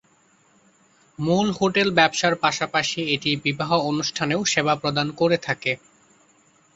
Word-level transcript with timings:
মূল 1.19 1.47
হোটেল 1.51 1.87
ব্যবসার 1.95 2.33
পাশাপাশি 2.37 2.99
এটি 3.15 3.31
বিবাহ 3.45 3.71
অনুষ্ঠানেও 3.91 4.41
সেবা 4.45 4.73
প্রদান 4.75 5.07
করে 5.19 5.37
থাকে। 5.39 5.71